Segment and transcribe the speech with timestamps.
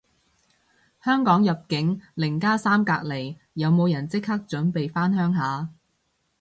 [1.03, 5.69] 香港入境零加三隔離，有冇人即刻準備返鄉下